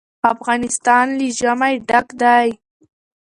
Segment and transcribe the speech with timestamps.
[0.33, 2.47] افغانستان له ژمی ډک دی.